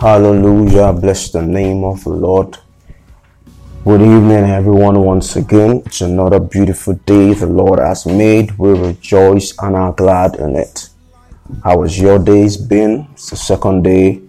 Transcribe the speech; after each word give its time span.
Hallelujah. 0.00 0.92
Bless 0.92 1.32
the 1.32 1.42
name 1.42 1.82
of 1.82 2.04
the 2.04 2.10
Lord. 2.10 2.56
Good 3.82 4.00
evening, 4.00 4.44
everyone, 4.48 5.00
once 5.00 5.34
again. 5.34 5.82
It's 5.86 6.02
another 6.02 6.38
beautiful 6.38 6.94
day 6.94 7.34
the 7.34 7.48
Lord 7.48 7.80
has 7.80 8.06
made. 8.06 8.56
We 8.58 8.78
rejoice 8.78 9.58
and 9.58 9.74
are 9.74 9.92
glad 9.92 10.36
in 10.36 10.54
it. 10.54 10.90
How 11.64 11.82
has 11.82 11.98
your 11.98 12.20
days 12.20 12.56
been? 12.56 13.08
It's 13.14 13.30
the 13.30 13.36
second 13.36 13.82
day 13.82 14.22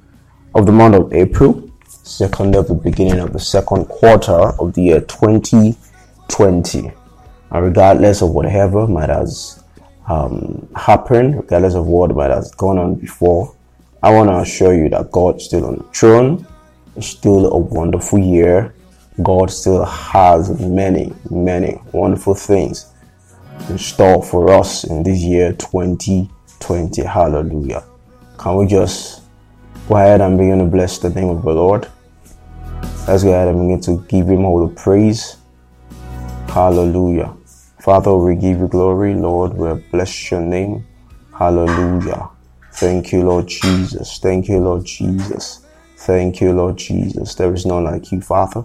of 0.55 0.66
the 0.66 0.72
month 0.72 0.96
of 0.96 1.13
April, 1.13 1.70
second 1.86 2.54
day 2.54 2.58
of 2.58 2.68
the 2.68 2.74
beginning 2.74 3.20
of 3.20 3.32
the 3.32 3.40
second 3.40 3.86
quarter 3.86 4.60
of 4.60 4.74
the 4.74 4.82
year 4.82 5.02
2020. 5.02 6.91
And 7.52 7.63
regardless 7.63 8.24
of 8.24 8.32
whatever 8.32 8.88
might 8.88 9.10
has 9.10 9.63
um, 10.08 10.68
happened, 10.76 11.36
regardless 11.36 11.76
of 11.76 11.86
what 11.86 12.16
might 12.16 12.32
have 12.32 12.58
gone 12.58 12.80
on 12.80 12.96
before, 12.96 13.55
I 14.02 14.12
want 14.12 14.30
to 14.30 14.38
assure 14.38 14.73
you 14.73 14.88
that 14.89 15.12
God's 15.12 15.44
still 15.44 15.66
on 15.66 15.77
the 15.77 15.84
throne. 15.94 16.48
It's 16.95 17.07
still 17.07 17.52
a 17.52 17.57
wonderful 17.57 18.17
year. 18.17 18.73
God 19.21 19.52
still 19.52 19.84
has 19.84 20.57
many, 20.62 21.13
many 21.30 21.81
wonderful 21.91 22.34
things 22.34 22.93
in 23.67 23.77
store 23.77 24.23
for 24.23 24.54
us 24.54 24.85
in 24.85 25.04
this 25.04 25.20
year 25.20 25.52
2020. 25.52 27.04
Hallelujah. 27.04 27.84
Can 28.38 28.55
we 28.55 28.67
just 28.67 29.23
go 29.90 29.98
ahead 29.98 30.21
and 30.21 30.38
begin 30.38 30.59
to 30.59 30.66
bless 30.66 30.99
the 30.99 31.09
name 31.09 31.27
of 31.27 31.41
the 31.41 31.52
Lord? 31.54 31.90
Let's 33.05 33.24
go 33.24 33.34
ahead 33.34 33.49
and 33.49 33.59
begin 33.68 33.81
to 33.81 34.05
give 34.07 34.29
Him 34.29 34.46
all 34.46 34.65
the 34.65 34.74
praise. 34.76 35.35
Hallelujah. 36.48 37.35
Father, 37.81 38.15
we 38.15 38.35
give 38.35 38.59
you 38.59 38.70
glory, 38.70 39.13
Lord. 39.13 39.54
We 39.55 39.74
bless 39.91 40.31
your 40.31 40.40
name. 40.40 40.85
Hallelujah. 41.37 42.29
Thank 42.80 43.12
you, 43.12 43.24
Lord 43.24 43.48
Jesus. 43.48 44.20
Thank 44.20 44.48
you, 44.48 44.60
Lord 44.60 44.85
Jesus. 44.85 45.66
Thank 45.98 46.40
you, 46.40 46.54
Lord 46.54 46.77
Jesus. 46.77 47.36
There 47.36 47.54
is 47.54 47.66
none 47.66 47.84
like 47.84 48.10
you, 48.10 48.21
Father. 48.21 48.63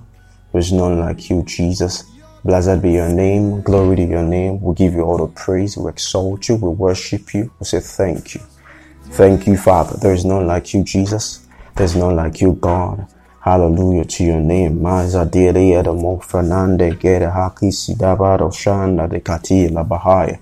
There 0.52 0.60
is 0.60 0.72
none 0.72 1.00
like 1.00 1.28
you, 1.30 1.42
Jesus. 1.42 2.04
Blessed 2.44 2.80
be 2.80 2.92
your 2.92 3.08
name. 3.08 3.60
Glory 3.62 3.96
to 3.96 4.04
your 4.04 4.22
name. 4.22 4.60
We 4.62 4.72
give 4.76 4.92
you 4.92 5.02
all 5.02 5.18
the 5.18 5.26
praise. 5.26 5.76
We 5.76 5.90
exalt 5.90 6.48
you. 6.48 6.54
We 6.54 6.68
worship 6.68 7.34
you. 7.34 7.50
We 7.58 7.66
say 7.66 7.80
thank 7.80 8.36
you. 8.36 8.42
Thank 9.10 9.48
you, 9.48 9.56
Father. 9.56 9.96
There 9.96 10.14
is 10.14 10.24
none 10.24 10.46
like 10.46 10.72
you, 10.74 10.84
Jesus. 10.84 11.44
There 11.74 11.84
is 11.84 11.96
none 11.96 12.14
like 12.14 12.40
you, 12.40 12.52
God. 12.52 13.08
Hallelujah 13.40 14.04
to 14.04 14.24
your 14.24 14.40
name. 14.40 14.80
Maza 14.80 15.24
dele 15.24 15.82
mo 15.92 16.18
fernande 16.18 16.96
gere 17.00 17.26
haki 17.26 17.72
sidabaro 17.72 18.52
shanda 18.52 19.08
la. 19.74 20.38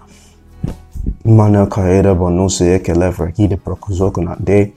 Mana 1.24 1.66
kaeda 1.66 2.14
bonuse 2.14 2.74
eke 2.74 2.94
lever 2.94 3.28
hide 3.36 3.56
prokuzoko 3.56 4.22
na 4.24 4.34
de. 4.44 4.72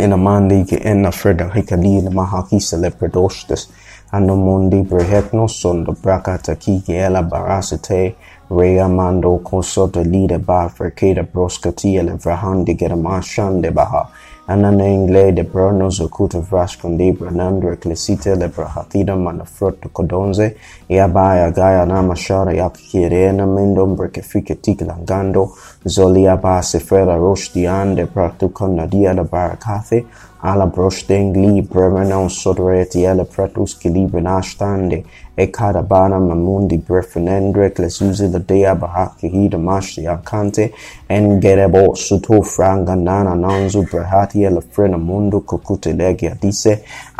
Ina 0.00 0.16
mandi 0.16 0.64
ke 0.64 0.76
ena 0.84 1.10
freda 1.10 1.48
hikali 1.50 2.02
na 2.02 2.10
mahaki 2.10 2.60
celebradostes. 2.60 3.68
Ano 4.12 4.36
mundi 4.36 4.82
brehekno 4.82 5.48
son 5.50 5.82
do 5.84 5.92
brakata 5.92 6.54
ki 6.54 6.82
ke 6.86 6.94
ela 6.94 7.22
barasete. 7.22 8.14
Rea 8.50 8.88
mando 8.88 9.38
koso 9.38 9.88
de 9.88 10.38
ba 10.38 10.68
frekeda 10.68 11.24
broskati 11.24 11.98
ele 11.98 12.12
vrahandi 12.12 12.78
gere 12.78 12.94
mashande 12.94 13.74
baha. 13.74 14.08
Ananengle 14.48 15.32
de 15.32 15.44
Pronos 15.44 16.00
Okutavash 16.00 16.78
Condibra 16.78 17.30
Nandra 17.30 17.76
Clecite 17.76 18.34
de 18.34 18.48
Brahatida 18.48 19.14
Manafroto 19.14 19.90
Codonze, 19.90 20.56
e 20.88 20.94
Yabaya 20.94 21.50
Gaia 21.50 21.84
Namashara 21.84 22.54
Yakirena 22.54 23.44
Mendombra 23.44 24.08
Kefique 24.08 24.56
Tiklangando, 24.56 25.52
Zolia 25.86 26.36
Base 26.36 26.80
Frera 26.80 27.16
Roshdian 27.16 27.94
de 27.94 28.06
Pratuka 28.06 28.66
Nadia 28.66 29.14
de 29.14 29.22
Barakathe 29.22 30.06
Ala 30.42 30.66
Broštengli 30.66 31.62
Bremenon 31.62 32.28
Sodreti 32.28 33.04
Ele 33.04 33.24
Pretus 33.24 33.74
Kilibre 33.78 34.20
Nashtande 34.20 35.04
Ekadabana 35.36 36.18
Mamundi 36.18 36.78
Brefinendre 36.78 37.70
Klesuzi 37.70 38.30
the 38.30 38.40
Dea 38.40 38.74
Bahaki 38.74 39.30
Hida 39.32 39.56
Mashi 39.56 40.04
Akante 40.04 40.72
Engerebo 41.08 41.96
Suto 41.96 42.42
Franga 42.42 42.96
Nana 42.96 43.34
Nanzu 43.36 43.88
Brahati 43.88 44.44
Ele 44.44 44.60
Frena 44.60 44.98
Mundo 44.98 45.40
Kukute 45.40 45.92
Legia 45.96 46.36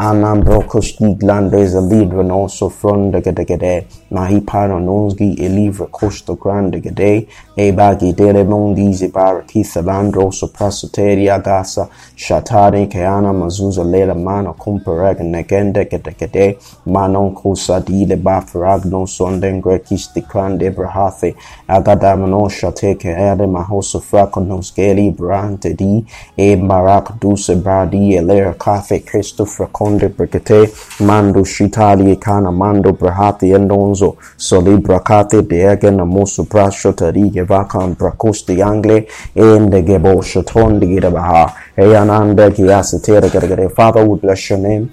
Anam 0.00 0.44
Brokos 0.44 0.96
Glandes 1.18 1.74
a 1.74 1.80
Lidra 1.80 2.22
Noso 2.22 2.70
Fronda 2.70 3.20
Gedegede 3.20 3.84
Mahipano 4.12 4.78
Nonsgi 4.78 5.36
Elivra 5.40 5.88
Costa 5.90 6.36
Grande 6.36 6.80
Gede 6.80 7.26
Ebagi 7.56 8.14
Dele 8.14 8.44
Mondi 8.44 8.92
Zibara 8.94 9.42
Kithalandro 9.42 10.30
Soprasoteria 10.30 11.42
Gasa. 11.42 11.88
Shatari 12.14 12.86
Keana 12.86 13.32
Mazuza 13.32 13.82
Lela 13.82 14.14
Mano 14.14 14.54
Kumpereg 14.54 15.18
Negende 15.18 15.84
Gedegede 15.90 16.56
Manon 16.86 17.34
Kusadi 17.34 18.06
le 18.06 18.16
bafragnon 18.16 19.04
sonden 19.04 19.60
grekis 19.60 20.14
de 20.14 20.22
crande 20.22 20.70
brahafe 20.70 21.34
agadamano 21.68 22.48
shateke 22.48 23.16
ade 23.16 23.46
mahoso 23.48 23.98
frakonos 24.00 24.72
geli 24.76 25.10
brante 25.10 25.74
di. 25.76 26.06
E 26.36 26.54
barak 26.54 27.18
duse 27.20 27.56
bradi 27.56 28.14
elera 28.14 28.54
cafe 28.54 29.00
christopher 29.00 29.66
conde 29.88 30.08
brigate 30.08 30.70
mando 31.00 31.44
shitali 31.44 32.16
kana 32.16 32.52
mando 32.52 32.92
brahati 32.92 33.52
endonzo 33.52 34.16
soli 34.36 34.76
brakate 34.76 35.42
de 35.42 35.62
egen 35.72 36.00
amosu 36.00 36.44
brasho 36.44 36.92
tari 36.92 37.30
gevakan 37.30 37.96
brakosti 37.96 38.62
angle 38.62 39.06
ende 39.34 39.82
gebo 39.82 40.22
shaton 40.22 40.78
de 40.80 40.86
gebaha 40.86 41.52
eyananda 41.76 42.50
kiasitera 42.50 43.28
gere 43.28 43.68
father 43.68 44.04
we 44.04 44.16
bless 44.18 44.50
your 44.50 44.58
name 44.58 44.90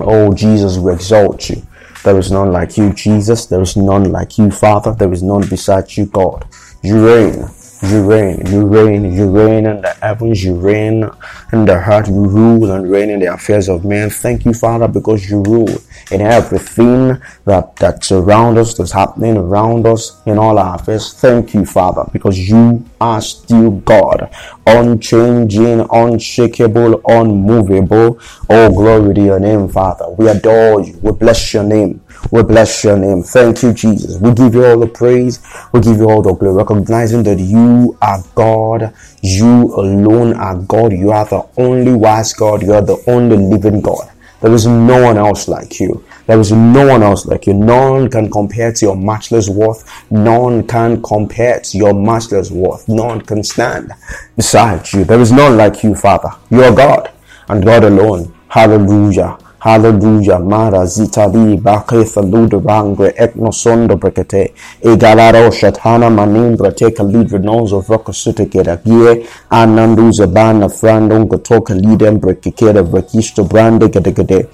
Oh 0.00 0.32
Jesus, 0.34 0.78
we 0.78 0.94
exalt 0.94 1.50
you. 1.50 1.62
There 2.02 2.18
is 2.18 2.32
none 2.32 2.50
like 2.50 2.76
you, 2.76 2.92
Jesus. 2.92 3.46
There 3.46 3.60
is 3.60 3.76
none 3.76 4.10
like 4.10 4.36
you, 4.38 4.50
Father. 4.50 4.92
There 4.92 5.12
is 5.12 5.22
none 5.22 5.46
beside 5.48 5.96
you, 5.96 6.06
God. 6.06 6.46
You 6.82 7.06
reign. 7.06 7.61
You 7.82 8.08
reign, 8.08 8.46
you 8.46 8.64
reign, 8.64 9.12
you 9.12 9.28
reign 9.28 9.66
in 9.66 9.80
the 9.80 9.92
heavens, 10.00 10.44
you 10.44 10.54
reign 10.54 11.10
in 11.52 11.64
the 11.64 11.80
heart, 11.80 12.06
you 12.06 12.14
rule 12.28 12.70
and 12.70 12.88
reign 12.88 13.10
in 13.10 13.18
the 13.18 13.34
affairs 13.34 13.68
of 13.68 13.84
men. 13.84 14.08
Thank 14.08 14.44
you, 14.44 14.54
Father, 14.54 14.86
because 14.86 15.28
you 15.28 15.42
rule 15.42 15.82
in 16.12 16.20
everything 16.20 17.20
that, 17.44 17.74
that's 17.74 18.12
around 18.12 18.56
us, 18.58 18.74
that's 18.74 18.92
happening 18.92 19.36
around 19.36 19.84
us 19.86 20.22
in 20.26 20.38
all 20.38 20.60
our 20.60 20.76
affairs. 20.76 21.12
Thank 21.14 21.54
you, 21.54 21.66
Father, 21.66 22.08
because 22.12 22.38
you 22.38 22.84
are 23.00 23.20
still 23.20 23.72
God, 23.72 24.32
unchanging, 24.64 25.84
unshakable, 25.90 27.00
unmovable. 27.04 28.20
Oh, 28.48 28.70
glory 28.70 29.14
to 29.14 29.24
your 29.24 29.40
name, 29.40 29.68
Father. 29.68 30.08
We 30.10 30.28
adore 30.28 30.82
you. 30.82 30.96
We 31.02 31.10
bless 31.10 31.52
your 31.52 31.64
name. 31.64 32.00
We 32.30 32.42
bless 32.42 32.84
your 32.84 32.96
name. 32.96 33.22
Thank 33.22 33.62
you, 33.62 33.72
Jesus. 33.72 34.18
We 34.20 34.32
give 34.32 34.54
you 34.54 34.64
all 34.64 34.78
the 34.78 34.86
praise. 34.86 35.40
We 35.72 35.80
give 35.80 35.96
you 35.96 36.08
all 36.08 36.22
the 36.22 36.32
glory, 36.32 36.54
recognizing 36.54 37.22
that 37.24 37.38
you 37.38 37.96
are 38.00 38.22
God. 38.34 38.94
You 39.22 39.74
alone 39.74 40.34
are 40.34 40.56
God. 40.56 40.92
You 40.92 41.10
are 41.10 41.24
the 41.24 41.46
only 41.56 41.92
wise 41.92 42.32
God. 42.32 42.62
You 42.62 42.74
are 42.74 42.82
the 42.82 43.02
only 43.06 43.36
living 43.36 43.80
God. 43.80 44.10
There 44.40 44.52
is 44.52 44.66
no 44.66 45.02
one 45.02 45.18
else 45.18 45.46
like 45.46 45.78
you. 45.78 46.04
There 46.26 46.38
is 46.40 46.50
no 46.52 46.86
one 46.86 47.02
else 47.02 47.26
like 47.26 47.46
you. 47.46 47.54
None 47.54 48.10
can 48.10 48.30
compare 48.30 48.72
to 48.72 48.86
your 48.86 48.96
matchless 48.96 49.48
worth. 49.48 49.84
None 50.10 50.66
can 50.66 51.02
compare 51.02 51.60
to 51.60 51.78
your 51.78 51.94
matchless 51.94 52.50
worth. 52.50 52.88
None 52.88 53.20
can 53.20 53.44
stand 53.44 53.92
beside 54.36 54.92
you. 54.92 55.04
There 55.04 55.20
is 55.20 55.30
none 55.30 55.56
like 55.56 55.82
you, 55.82 55.94
Father. 55.94 56.30
You 56.50 56.62
are 56.64 56.74
God 56.74 57.12
and 57.48 57.64
God 57.64 57.84
alone. 57.84 58.34
Hallelujah. 58.48 59.38
Hallelujah. 59.62 60.40
Mara 60.40 60.86
zitali 60.86 61.56
baketha 61.56 62.20
luderangre 62.20 63.14
eknosondo 63.16 63.96
brekete. 63.96 64.52
Egalaro 64.82 65.50
shatana 65.50 66.10
manimbra 66.10 66.72
teka 66.72 67.04
lidre 67.04 67.38
nonzo 67.38 67.80
vrokosute 67.80 68.46
kera 68.46 68.76
gie. 68.84 69.24
Ananduza 69.50 70.26
bana 70.26 70.68
frandon 70.68 71.28
gotoka 71.28 71.74
lidem 71.74 72.18
brekikere 72.18 72.82
brekisto 72.82 73.44
brande 73.44 73.88
gedegede. 73.88 74.46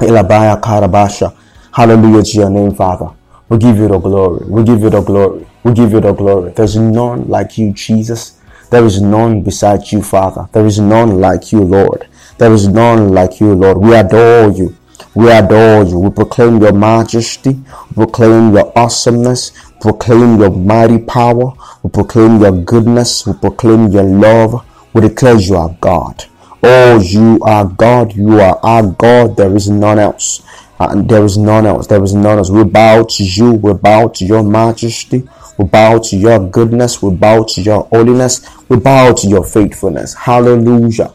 Elabaya 0.00 0.56
karabasha. 0.56 1.32
Hallelujah 1.72 2.22
to 2.22 2.38
your 2.38 2.50
name, 2.50 2.72
Father. 2.72 3.10
We 3.48 3.58
give 3.58 3.78
you 3.78 3.88
the 3.88 3.98
glory. 3.98 4.46
We 4.48 4.62
give 4.62 4.80
you 4.80 4.90
the 4.90 5.00
glory. 5.00 5.44
We 5.64 5.72
give 5.72 5.90
you 5.90 6.00
the 6.00 6.12
glory. 6.12 6.52
There's 6.52 6.76
none 6.76 7.26
like 7.26 7.58
you, 7.58 7.72
Jesus. 7.72 8.40
There 8.70 8.84
is 8.84 9.00
none 9.00 9.42
beside 9.42 9.90
you, 9.90 10.02
Father. 10.02 10.48
There 10.52 10.66
is 10.66 10.78
none 10.78 11.20
like 11.20 11.50
you, 11.52 11.62
Lord. 11.62 12.06
There 12.38 12.52
is 12.52 12.68
none 12.68 13.10
like 13.12 13.40
you, 13.40 13.54
Lord. 13.54 13.78
We 13.78 13.94
adore 13.94 14.50
you. 14.50 14.76
We 15.14 15.30
adore 15.30 15.84
you. 15.84 15.98
We 15.98 16.10
proclaim 16.10 16.60
your 16.60 16.74
majesty. 16.74 17.54
We 17.94 18.04
proclaim 18.04 18.52
your 18.52 18.70
awesomeness. 18.76 19.52
We 19.76 19.80
proclaim 19.80 20.38
your 20.38 20.50
mighty 20.50 20.98
power. 20.98 21.54
We 21.82 21.88
proclaim 21.90 22.40
your 22.42 22.52
goodness. 22.52 23.26
We 23.26 23.32
proclaim 23.32 23.88
your 23.88 24.02
love. 24.02 24.66
We 24.92 25.00
declare 25.00 25.36
you 25.36 25.56
are 25.56 25.74
God. 25.80 26.26
Oh, 26.62 27.00
you 27.00 27.38
are 27.42 27.64
God. 27.64 28.14
You 28.14 28.40
are 28.40 28.60
our 28.62 28.86
God. 28.86 29.38
There 29.38 29.56
is 29.56 29.70
none 29.70 29.98
else. 29.98 30.42
And 30.78 31.10
uh, 31.10 31.14
there 31.14 31.24
is 31.24 31.38
none 31.38 31.64
else. 31.64 31.86
There 31.86 32.04
is 32.04 32.12
none 32.12 32.36
else. 32.36 32.50
We 32.50 32.64
bow 32.64 33.04
to 33.04 33.24
you. 33.24 33.52
We 33.52 33.72
bow 33.72 34.08
to 34.08 34.26
your 34.26 34.42
majesty. 34.42 35.26
We 35.56 35.64
bow 35.64 36.00
to 36.00 36.16
your 36.16 36.38
goodness. 36.50 37.00
We 37.00 37.14
bow 37.14 37.44
to 37.44 37.62
your 37.62 37.84
holiness. 37.84 38.46
We 38.68 38.76
bow 38.76 39.14
to 39.14 39.26
your 39.26 39.42
faithfulness. 39.42 40.12
Hallelujah. 40.12 41.14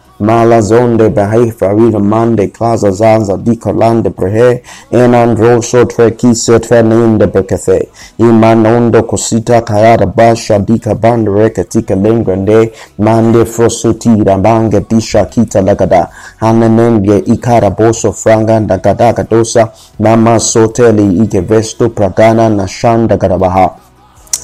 malazonde 0.21 1.09
behe 1.09 1.51
farida 1.51 1.99
mande 1.99 2.47
claza 2.47 2.91
zanza 2.91 3.37
dicolande 3.37 4.09
brehe 4.09 4.61
enan 4.91 5.35
rosso 5.37 5.85
trekise 5.85 6.59
treninde 6.59 7.27
bekethe 7.27 7.87
imanondo 8.17 9.03
cosita 9.03 9.61
kayara 9.61 10.05
basha 10.05 10.59
dika 10.59 10.95
bandere 10.95 11.49
katika 11.49 11.95
lengrande 11.95 12.71
mande 12.97 13.45
frosotira 13.45 14.37
bange 14.37 14.79
disha 14.89 15.25
kita 15.25 15.61
lagada. 15.61 16.07
Hanenenge 16.39 17.17
ikara 17.17 17.69
boso 17.69 18.11
franga 18.13 18.59
ndagada 18.59 19.13
gadosa 19.13 19.67
namaso 19.99 20.67
teli 20.67 21.23
ike 21.23 21.39
vesto 21.41 21.89
pragana 21.89 22.49
na 22.49 22.67
shanda 22.67 23.17
garabaha 23.17 23.69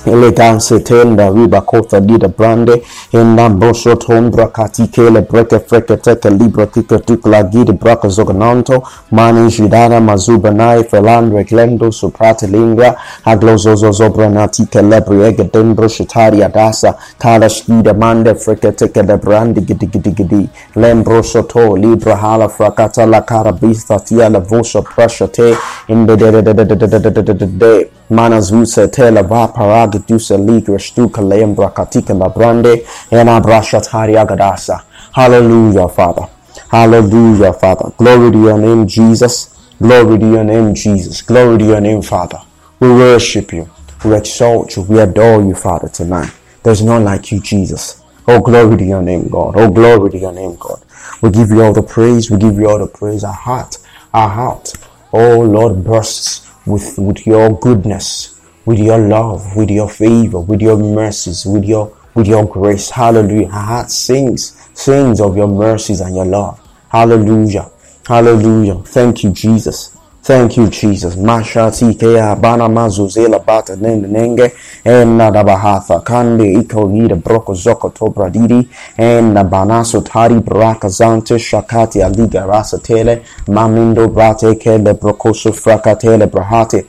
eleganse 0.05 0.79
tenda 0.79 1.29
riba 1.29 1.61
kota 1.61 1.99
dida 1.99 2.27
brande 2.27 2.81
enda 3.13 3.49
boso 3.49 3.95
tombra 3.95 4.47
katikele 4.47 5.21
breke 5.21 5.59
freke 5.59 5.97
teke 5.97 6.29
libra 6.29 6.65
kika 6.65 6.99
tukla 6.99 7.43
gidi 7.43 7.71
braka 7.71 8.07
zogananto 8.07 8.83
mani 9.11 9.49
jidana 9.51 9.99
mazuba 9.99 10.51
nai 10.51 10.83
felandre 10.83 11.43
glendo 11.43 11.91
suprate 11.91 12.47
lingra 12.47 12.95
aglozozo 13.25 13.91
zobra 13.91 14.29
natike 14.29 14.81
lebri 14.81 15.21
ege 15.21 15.43
dendro 15.53 15.87
shitari 15.87 16.43
adasa 16.43 16.95
kala 17.17 17.49
shkida 17.49 17.93
mande 17.93 18.35
freke 18.35 18.71
teke 18.71 19.03
de 19.03 19.17
brandi 19.17 19.61
gidi 19.61 19.87
gidi 19.87 20.11
gidi 20.11 20.49
lembro 20.75 21.23
soto 21.23 21.75
libra 21.77 22.15
hala 22.15 22.49
frakata 22.49 23.05
la 23.05 23.21
karabista 23.21 23.99
tia 23.99 24.29
la 24.29 24.39
vosa 24.39 24.81
prasha 24.81 25.27
te 25.27 25.55
in 25.87 26.05
de 26.05 26.15
de 26.15 26.31
de 26.31 26.41
de 26.41 26.53
de 26.53 26.75
de 26.75 26.87
de 26.87 27.11
de 27.11 27.33
de 27.33 27.45
de 27.45 27.89
de 28.09 28.15
Manazuse 28.15 28.87
tela 28.89 29.21
va 29.21 29.47
paragi 29.47 29.99
dusa 30.07 30.37
ligra 30.37 30.79
stuka 30.79 31.21
lembra 31.21 31.69
katika 31.69 32.13
labrande 32.13 32.83
ena 33.11 33.39
brashatari 33.39 34.17
agadasa. 34.17 34.81
Hallelujah, 35.11 35.87
Father. 35.89 36.27
Hallelujah, 36.69 37.53
Father. 37.53 37.91
Glory 37.97 38.31
to 38.31 38.37
your 38.39 38.57
name, 38.57 38.85
Jesus. 38.87 39.49
Glory 39.81 40.19
to 40.19 40.25
your 40.25 40.43
name, 40.43 40.73
Jesus. 40.73 41.21
Glory 41.21 41.57
to 41.57 41.65
your 41.65 41.81
name, 41.81 42.01
Father. 42.01 42.39
We 42.79 42.89
worship 42.89 43.53
you. 43.53 43.69
We 44.05 44.15
exalt 44.15 44.75
you. 44.75 44.83
We 44.83 44.99
adore 44.99 45.41
you, 45.41 45.55
Father, 45.55 45.89
tonight. 45.89 46.31
There's 46.63 46.81
none 46.81 47.03
like 47.03 47.31
you, 47.31 47.39
Jesus. 47.39 48.01
Oh, 48.27 48.39
glory 48.39 48.77
to 48.77 48.83
your 48.85 49.01
name, 49.01 49.29
God. 49.29 49.55
Oh, 49.57 49.69
glory 49.71 50.11
to 50.11 50.17
your 50.17 50.33
name, 50.33 50.55
God. 50.59 50.81
We 51.21 51.31
give 51.31 51.49
you 51.49 51.63
all 51.63 51.73
the 51.73 51.81
praise. 51.81 52.29
We 52.29 52.37
give 52.37 52.55
you 52.55 52.69
all 52.69 52.79
the 52.79 52.87
praise. 52.87 53.23
Our 53.23 53.33
heart, 53.33 53.77
our 54.13 54.29
heart, 54.29 54.73
oh 55.13 55.41
Lord, 55.41 55.83
bursts 55.83 56.46
with, 56.67 56.97
with 56.97 57.25
your 57.25 57.57
goodness, 57.59 58.39
with 58.65 58.79
your 58.79 58.97
love, 58.97 59.55
with 59.55 59.71
your 59.71 59.89
favor, 59.89 60.39
with 60.39 60.61
your 60.61 60.77
mercies, 60.77 61.45
with 61.45 61.63
your 61.63 61.95
with 62.13 62.27
your 62.27 62.45
grace. 62.47 62.89
Hallelujah. 62.89 63.47
Our 63.47 63.61
heart 63.61 63.91
sings, 63.91 64.67
sings 64.73 65.21
of 65.21 65.37
your 65.37 65.47
mercies 65.47 66.01
and 66.01 66.15
your 66.15 66.25
love. 66.25 66.59
Hallelujah. 66.89 67.69
Hallelujah. 68.07 68.75
Thank 68.83 69.23
you, 69.23 69.31
Jesus. 69.31 69.96
Thank 70.27 70.57
you, 70.57 70.67
Jesus. 70.67 71.15
Masha 71.15 71.71
tikea 71.71 72.35
bana 72.35 72.69
mazuzela 72.69 73.39
bata 73.39 73.75
nende 73.75 74.07
nenge 74.07 74.51
ena 74.83 75.31
da 75.31 75.43
bahatha 75.43 75.99
kande 75.99 76.53
iko 76.53 76.87
nida 76.87 77.15
broko 77.15 77.53
zoko 77.53 77.89
tobra 77.89 78.29
didi 78.29 78.67
ena 78.97 79.43
banaso 79.43 80.01
tari 80.01 80.35
braka 80.39 80.89
zante 80.89 81.39
shakati 81.39 82.03
aliga 82.03 82.45
rasa 82.45 82.77
tele 82.77 83.21
mamindo 83.47 84.07
brate 84.07 84.55
kele 84.55 84.93
brokoso 84.93 85.53
frakatele 85.53 86.27
brahate 86.27 86.85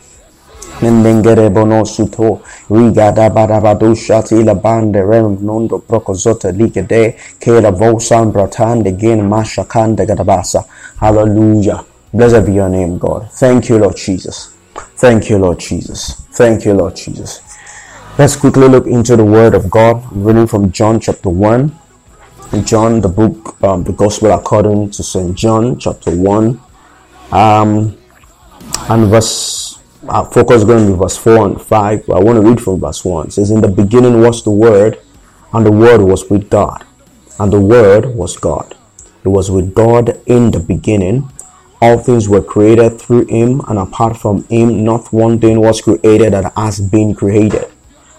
Nendengere 0.81 1.50
bono 1.50 1.85
suto 1.85 2.40
riga 2.70 3.12
da 3.12 3.31
barabado 3.31 3.94
shati 3.94 4.43
la 4.44 4.55
bande 4.55 5.00
rem 5.02 5.38
nondo 5.40 5.79
prokozota 5.79 6.50
like 6.56 6.82
de 6.87 7.14
ke 7.38 7.61
la 7.61 7.70
vosan 7.70 8.32
bratande 8.32 8.96
gen 8.96 9.29
masha 9.29 9.64
kande 9.64 10.05
gadabasa. 10.06 10.64
Hallelujah. 11.00 11.88
Blessed 12.13 12.47
be 12.47 12.55
your 12.55 12.71
name, 12.71 12.99
God. 12.99 13.31
Thank 13.33 13.69
you, 13.69 13.77
Lord 13.79 13.97
Jesus. 13.97 14.55
Thank 14.97 15.29
you, 15.29 15.37
Lord 15.37 15.61
Jesus. 15.61 16.15
Thank 16.33 16.65
you, 16.65 16.73
Lord 16.73 16.97
Jesus. 16.97 17.43
Let's 18.19 18.35
quickly 18.35 18.67
look 18.67 18.87
into 18.87 19.15
the 19.15 19.25
Word 19.25 19.55
of 19.55 19.71
God, 19.71 20.05
reading 20.13 20.47
from 20.47 20.73
John 20.73 21.01
chapter 21.01 21.29
1. 21.29 21.79
John, 22.65 23.03
the 23.03 23.09
book, 23.09 23.63
um, 23.63 23.85
the 23.85 23.93
Gospel 23.93 24.33
according 24.33 24.91
to 24.93 25.03
St. 25.03 25.37
John 25.37 25.79
chapter 25.79 26.11
1. 26.11 26.59
Um, 27.31 27.99
and 28.89 29.11
verse, 29.11 29.79
our 30.09 30.25
focus 30.25 30.65
going 30.65 30.87
to 30.87 30.93
be 30.93 30.99
verse 30.99 31.19
4 31.19 31.47
and 31.47 31.61
5. 31.61 32.09
I 32.09 32.19
want 32.21 32.43
to 32.43 32.49
read 32.49 32.61
from 32.61 32.81
verse 32.81 33.05
1. 33.05 33.27
It 33.27 33.33
says, 33.33 33.51
In 33.51 33.61
the 33.61 33.69
beginning 33.69 34.23
was 34.23 34.43
the 34.43 34.51
Word, 34.51 34.99
and 35.53 35.67
the 35.67 35.73
Word 35.73 36.01
was 36.01 36.31
with 36.31 36.49
God, 36.49 36.87
and 37.39 37.53
the 37.53 37.61
Word 37.61 38.07
was 38.07 38.39
God. 38.39 38.75
It 39.25 39.29
was 39.29 39.51
with 39.51 39.75
God 39.75 40.23
in 40.27 40.53
the 40.53 40.61
beginning 40.61 41.31
all 41.81 41.99
things 41.99 42.29
were 42.29 42.43
created 42.43 43.01
through 43.01 43.27
him, 43.27 43.61
and 43.69 43.79
apart 43.79 44.17
from 44.17 44.45
him, 44.45 44.85
not 44.85 45.13
one 45.13 45.39
thing 45.39 45.61
was 45.61 45.81
created 45.81 46.33
that 46.33 46.53
has 46.57 46.81
been 46.81 47.15
created. 47.15 47.67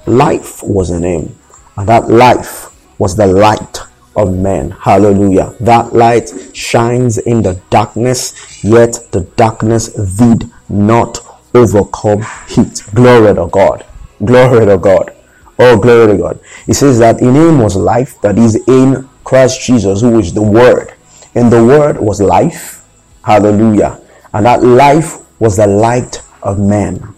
Life 0.06 0.64
was 0.64 0.90
in 0.92 1.04
him, 1.04 1.36
and 1.78 1.88
that 1.88 2.10
life 2.10 2.68
was 3.00 3.16
the 3.16 3.28
light 3.28 3.80
of 4.16 4.34
men. 4.36 4.72
Hallelujah. 4.72 5.56
That 5.60 5.94
light 5.94 6.32
shines 6.54 7.18
in 7.18 7.42
the 7.42 7.62
darkness, 7.70 8.64
yet 8.64 9.00
the 9.12 9.22
darkness 9.36 9.90
did 10.18 10.50
not 10.70 11.20
overcome 11.54 12.26
it. 12.50 12.82
Glory 12.94 13.36
to 13.36 13.48
God. 13.52 13.86
Glory 14.24 14.66
to 14.66 14.78
God. 14.78 15.16
Oh, 15.58 15.78
glory 15.78 16.14
to 16.14 16.18
God. 16.18 16.40
He 16.66 16.74
says 16.74 17.00
that 17.00 17.22
in 17.22 17.36
him 17.36 17.60
was 17.60 17.76
life, 17.76 18.20
that 18.22 18.38
is 18.38 18.56
in 18.68 19.10
Christ 19.26 19.62
Jesus, 19.62 20.02
who 20.02 20.18
is 20.20 20.34
the 20.34 20.42
Word. 20.42 20.94
And 21.36 21.52
the 21.52 21.64
Word 21.64 22.00
was 22.00 22.22
life 22.22 22.79
Hallelujah. 23.24 24.01
And 24.33 24.45
that 24.45 24.63
life 24.63 25.19
was 25.39 25.57
the 25.57 25.68
light 25.68 26.21
of 26.44 26.60
men. 26.60 27.16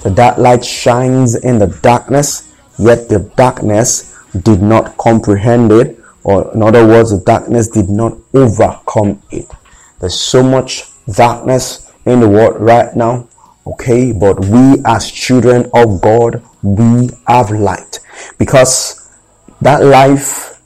So 0.00 0.10
that 0.10 0.38
light 0.38 0.64
shines 0.64 1.34
in 1.34 1.58
the 1.58 1.66
darkness, 1.82 2.52
yet 2.78 3.08
the 3.08 3.30
darkness 3.36 4.16
did 4.42 4.62
not 4.62 4.96
comprehend 4.96 5.72
it, 5.72 5.98
or 6.24 6.52
in 6.54 6.62
other 6.62 6.86
words, 6.86 7.10
the 7.10 7.24
darkness 7.24 7.68
did 7.68 7.88
not 7.88 8.16
overcome 8.34 9.22
it. 9.30 9.46
There's 10.00 10.18
so 10.18 10.42
much 10.42 10.84
darkness 11.06 11.90
in 12.04 12.20
the 12.20 12.28
world 12.28 12.60
right 12.60 12.94
now, 12.96 13.28
okay? 13.66 14.12
But 14.12 14.44
we 14.44 14.82
as 14.84 15.10
children 15.10 15.70
of 15.74 16.00
God, 16.00 16.42
we 16.62 17.10
have 17.26 17.50
light 17.50 18.00
because 18.38 19.08
that 19.60 19.82
life 19.82 20.60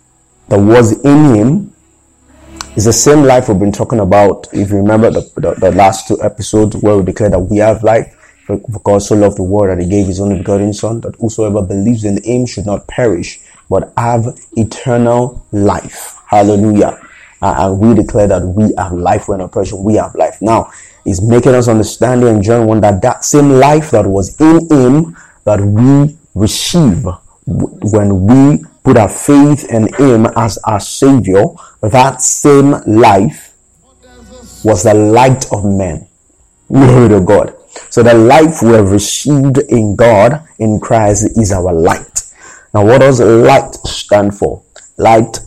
that 0.48 0.58
was 0.58 1.02
in 1.04 1.34
him 1.34 1.72
it's 2.76 2.84
the 2.84 2.92
same 2.92 3.24
life 3.24 3.48
we've 3.48 3.58
been 3.58 3.72
talking 3.72 3.98
about. 3.98 4.46
If 4.52 4.70
you 4.70 4.76
remember 4.76 5.10
the, 5.10 5.20
the, 5.36 5.54
the 5.54 5.72
last 5.72 6.06
two 6.06 6.22
episodes 6.22 6.76
where 6.76 6.96
we 6.96 7.04
declared 7.04 7.32
that 7.32 7.40
we 7.40 7.58
have 7.58 7.82
life, 7.82 8.16
for 8.46 8.58
God 8.84 8.98
so 8.98 9.16
loved 9.16 9.38
the 9.38 9.42
world 9.42 9.76
that 9.76 9.82
he 9.82 9.90
gave 9.90 10.06
his 10.06 10.20
only 10.20 10.38
begotten 10.38 10.72
son, 10.72 11.00
that 11.00 11.16
whosoever 11.16 11.62
believes 11.62 12.04
in 12.04 12.22
him 12.22 12.46
should 12.46 12.66
not 12.66 12.86
perish, 12.86 13.40
but 13.68 13.92
have 13.96 14.38
eternal 14.56 15.44
life. 15.50 16.16
Hallelujah. 16.26 17.00
Uh, 17.42 17.54
and 17.58 17.78
we 17.78 17.94
declare 17.94 18.28
that 18.28 18.42
we 18.42 18.72
have 18.76 18.92
life 18.92 19.28
when 19.28 19.40
oppression, 19.40 19.82
we 19.82 19.94
have 19.94 20.14
life. 20.14 20.40
Now, 20.40 20.70
he's 21.04 21.20
making 21.20 21.54
us 21.54 21.68
understand 21.68 22.22
in 22.22 22.42
John 22.42 22.66
1 22.66 22.80
that 22.82 23.02
that 23.02 23.24
same 23.24 23.50
life 23.50 23.90
that 23.90 24.06
was 24.06 24.40
in 24.40 24.68
him 24.70 25.16
that 25.44 25.60
we 25.60 26.16
receive 26.34 27.04
when 27.46 28.26
we 28.26 28.64
put 28.82 28.96
our 28.96 29.08
faith 29.08 29.68
in 29.70 29.92
Him 29.94 30.26
as 30.36 30.58
our 30.58 30.80
Savior, 30.80 31.44
that 31.82 32.20
same 32.20 32.72
life 32.86 33.54
was 34.64 34.84
the 34.84 34.94
light 34.94 35.50
of 35.52 35.64
men. 35.64 36.06
Glory 36.68 37.08
to 37.08 37.20
God. 37.20 37.56
So 37.88 38.02
the 38.02 38.14
life 38.14 38.62
we 38.62 38.70
have 38.70 38.90
received 38.90 39.58
in 39.68 39.96
God, 39.96 40.46
in 40.58 40.80
Christ, 40.80 41.38
is 41.38 41.52
our 41.52 41.72
light. 41.72 42.22
Now, 42.74 42.84
what 42.84 43.00
does 43.00 43.20
light 43.20 43.74
stand 43.86 44.36
for? 44.36 44.62
Light 44.96 45.40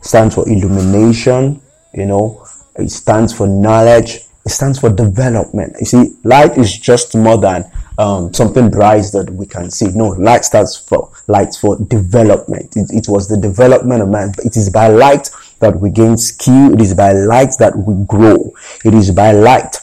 stands 0.00 0.34
for 0.34 0.48
illumination, 0.48 1.60
you 1.92 2.06
know, 2.06 2.46
it 2.76 2.90
stands 2.90 3.32
for 3.32 3.46
knowledge, 3.46 4.20
it 4.44 4.50
stands 4.50 4.78
for 4.78 4.90
development. 4.90 5.76
You 5.80 5.86
see, 5.86 6.16
light 6.24 6.56
is 6.56 6.78
just 6.78 7.16
more 7.16 7.38
than 7.38 7.70
um, 7.98 8.32
something 8.34 8.70
bright 8.70 9.04
that 9.12 9.30
we 9.30 9.46
can 9.46 9.70
see. 9.70 9.88
No, 9.88 10.08
light 10.08 10.44
stands 10.44 10.76
for 10.76 11.10
light 11.28 11.54
for 11.60 11.76
development. 11.76 12.76
It, 12.76 12.90
it 12.92 13.08
was 13.08 13.28
the 13.28 13.36
development 13.36 14.02
of 14.02 14.08
man. 14.08 14.32
It 14.44 14.56
is 14.56 14.70
by 14.70 14.88
light 14.88 15.30
that 15.60 15.80
we 15.80 15.90
gain 15.90 16.16
skill. 16.16 16.74
It 16.74 16.80
is 16.80 16.94
by 16.94 17.12
light 17.12 17.54
that 17.58 17.76
we 17.76 18.04
grow. 18.06 18.52
It 18.84 18.94
is 18.94 19.10
by 19.10 19.32
light 19.32 19.76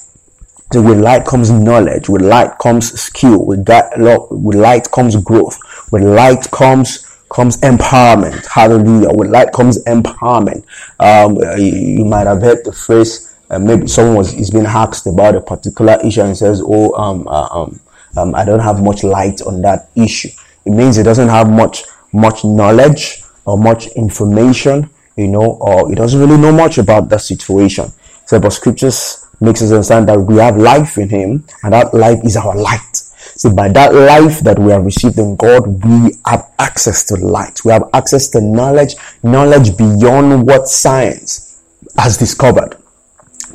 so 0.74 0.82
with 0.82 1.00
light 1.00 1.24
comes 1.24 1.51
knowledge. 1.51 2.10
With 2.10 2.24
light 2.24 2.58
comes 2.58 3.00
skill. 3.00 3.46
With 3.46 3.63
that, 3.65 3.93
with 4.32 4.58
light 4.58 4.89
comes 4.89 5.15
growth. 5.17 5.60
With 5.91 6.01
light 6.01 6.50
comes 6.50 7.05
comes 7.29 7.58
empowerment. 7.58 8.43
Hallelujah. 8.48 9.13
With 9.13 9.29
light 9.29 9.53
comes 9.53 9.84
empowerment. 9.84 10.63
Um, 11.00 11.38
you, 11.60 11.98
you 12.00 12.05
might 12.05 12.25
have 12.25 12.41
heard 12.41 12.65
the 12.65 12.72
phrase 12.74 13.29
uh, 13.51 13.60
maybe 13.60 13.86
someone 13.86 14.15
was 14.15 14.34
is 14.34 14.50
being 14.50 14.65
asked 14.65 15.05
about 15.05 15.36
a 15.36 15.41
particular 15.41 16.00
issue 16.03 16.22
and 16.22 16.36
says, 16.36 16.60
"Oh, 16.65 16.96
um, 16.96 17.27
uh, 17.27 17.48
um, 17.51 17.79
um, 18.17 18.36
I 18.36 18.46
don't 18.46 18.60
have 18.60 18.84
much 18.84 19.03
light 19.03 19.41
on 19.41 19.62
that 19.62 19.89
issue. 19.96 20.29
It 20.65 20.72
means 20.72 20.98
it 20.98 21.03
doesn't 21.03 21.29
have 21.29 21.50
much 21.50 21.84
much 22.13 22.46
knowledge 22.46 23.24
or 23.46 23.58
much 23.58 23.88
information, 23.88 24.89
you 25.17 25.27
know, 25.27 25.58
or 25.60 25.91
it 25.91 25.96
doesn't 25.96 26.20
really 26.20 26.38
know 26.38 26.51
much 26.51 26.77
about 26.77 27.10
that 27.10 27.22
situation. 27.22 27.91
So, 28.25 28.39
but 28.39 28.51
scriptures 28.51 29.25
makes 29.41 29.62
us 29.62 29.72
understand 29.72 30.08
that 30.10 30.20
we 30.20 30.38
have 30.38 30.58
life 30.58 30.98
in 30.98 31.10
Him, 31.10 31.43
and 31.63 31.74
that 31.74 31.93
life 31.93 32.20
is 32.24 32.38
our 32.38 32.55
light. 32.55 32.96
So, 32.96 33.53
by 33.53 33.70
that 33.70 33.93
life 33.93 34.39
that 34.41 34.60
we 34.60 34.72
have 34.72 34.86
received 34.86 35.17
in 35.17 35.36
God, 35.36 35.84
we 35.84 36.13
have 36.25 36.51
access 36.60 37.03
to 37.05 37.15
light. 37.15 37.65
We 37.65 37.72
have 37.72 37.89
access 37.93 38.29
to 38.29 38.41
knowledge, 38.41 38.96
knowledge 39.24 39.75
beyond 39.75 40.48
what 40.48 40.67
science 40.67 41.62
has 41.98 42.17
discovered. 42.17 42.77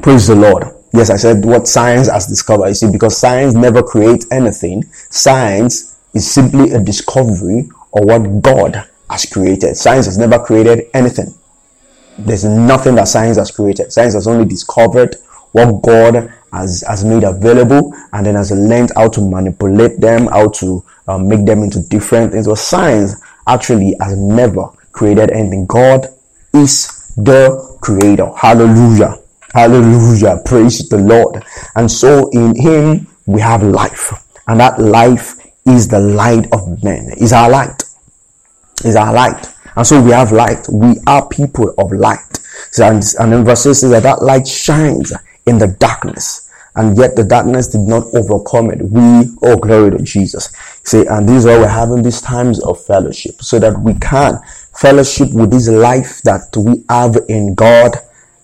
Praise 0.02 0.26
the 0.26 0.34
Lord. 0.34 0.77
Yes, 0.92 1.10
I 1.10 1.16
said 1.16 1.44
what 1.44 1.68
science 1.68 2.08
has 2.08 2.26
discovered. 2.26 2.68
You 2.68 2.74
see, 2.74 2.90
because 2.90 3.16
science 3.16 3.54
never 3.54 3.82
creates 3.82 4.26
anything. 4.32 4.84
Science 5.10 6.00
is 6.14 6.30
simply 6.30 6.72
a 6.72 6.80
discovery 6.80 7.68
of 7.92 8.04
what 8.04 8.42
God 8.42 8.88
has 9.10 9.26
created. 9.26 9.76
Science 9.76 10.06
has 10.06 10.18
never 10.18 10.38
created 10.38 10.86
anything. 10.94 11.34
There's 12.18 12.44
nothing 12.44 12.94
that 12.96 13.08
science 13.08 13.36
has 13.36 13.50
created. 13.50 13.92
Science 13.92 14.14
has 14.14 14.26
only 14.26 14.44
discovered 14.46 15.16
what 15.52 15.82
God 15.82 16.32
has, 16.52 16.82
has 16.86 17.04
made 17.04 17.24
available 17.24 17.94
and 18.12 18.26
then 18.26 18.34
has 18.34 18.50
learned 18.50 18.90
how 18.96 19.08
to 19.08 19.20
manipulate 19.20 20.00
them, 20.00 20.26
how 20.26 20.48
to 20.50 20.84
um, 21.06 21.28
make 21.28 21.44
them 21.46 21.62
into 21.62 21.80
different 21.80 22.32
things. 22.32 22.46
But 22.46 22.58
science 22.58 23.20
actually 23.46 23.94
has 24.00 24.16
never 24.16 24.68
created 24.92 25.30
anything. 25.30 25.66
God 25.66 26.06
is 26.54 27.12
the 27.16 27.78
creator. 27.80 28.30
Hallelujah. 28.36 29.16
Hallelujah. 29.52 30.40
Praise 30.44 30.88
the 30.88 30.98
Lord. 30.98 31.42
And 31.74 31.90
so 31.90 32.28
in 32.30 32.54
him 32.54 33.06
we 33.26 33.40
have 33.40 33.62
life. 33.62 34.12
And 34.46 34.60
that 34.60 34.78
life 34.78 35.34
is 35.66 35.88
the 35.88 36.00
light 36.00 36.46
of 36.52 36.82
men. 36.82 37.10
Is 37.18 37.32
our 37.32 37.50
light. 37.50 37.82
Is 38.84 38.96
our 38.96 39.12
light. 39.12 39.46
And 39.76 39.86
so 39.86 40.02
we 40.02 40.10
have 40.10 40.32
light. 40.32 40.66
We 40.70 40.96
are 41.06 41.26
people 41.28 41.74
of 41.78 41.92
light. 41.92 42.18
And, 42.78 43.02
and 43.18 43.44
verse 43.46 43.62
6 43.62 43.78
says 43.78 43.90
that 43.90 44.02
that 44.02 44.22
light 44.22 44.46
shines 44.46 45.12
in 45.46 45.58
the 45.58 45.68
darkness. 45.68 46.50
And 46.74 46.96
yet 46.96 47.16
the 47.16 47.24
darkness 47.24 47.68
did 47.68 47.80
not 47.80 48.04
overcome 48.14 48.70
it. 48.70 48.82
We, 48.82 49.30
oh 49.42 49.56
glory 49.56 49.96
to 49.96 50.04
Jesus. 50.04 50.52
Say, 50.84 51.06
and 51.06 51.28
this 51.28 51.38
is 51.38 51.46
why 51.46 51.58
we're 51.58 51.68
having 51.68 52.02
these 52.02 52.20
times 52.20 52.62
of 52.62 52.84
fellowship. 52.84 53.42
So 53.42 53.58
that 53.58 53.78
we 53.80 53.94
can 53.94 54.38
fellowship 54.74 55.32
with 55.32 55.50
this 55.50 55.68
life 55.68 56.22
that 56.22 56.54
we 56.56 56.84
have 56.88 57.16
in 57.28 57.54
God 57.54 57.96